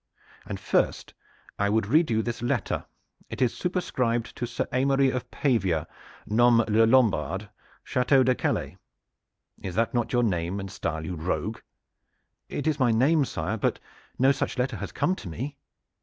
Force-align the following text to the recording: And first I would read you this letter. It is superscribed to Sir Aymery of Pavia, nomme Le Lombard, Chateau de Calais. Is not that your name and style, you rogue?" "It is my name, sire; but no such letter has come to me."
And 0.47 0.59
first 0.59 1.13
I 1.59 1.69
would 1.69 1.85
read 1.85 2.09
you 2.09 2.23
this 2.23 2.41
letter. 2.41 2.85
It 3.29 3.39
is 3.39 3.55
superscribed 3.55 4.35
to 4.35 4.47
Sir 4.47 4.67
Aymery 4.73 5.11
of 5.11 5.29
Pavia, 5.29 5.85
nomme 6.25 6.65
Le 6.67 6.87
Lombard, 6.87 7.51
Chateau 7.83 8.23
de 8.23 8.33
Calais. 8.33 8.77
Is 9.61 9.75
not 9.75 9.91
that 9.91 10.11
your 10.11 10.23
name 10.23 10.59
and 10.59 10.71
style, 10.71 11.05
you 11.05 11.13
rogue?" 11.13 11.59
"It 12.49 12.65
is 12.65 12.79
my 12.79 12.89
name, 12.91 13.25
sire; 13.25 13.57
but 13.57 13.79
no 14.17 14.31
such 14.31 14.57
letter 14.57 14.77
has 14.77 14.91
come 14.91 15.13
to 15.17 15.29
me." 15.29 15.55